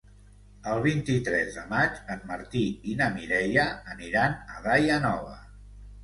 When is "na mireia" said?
3.01-3.65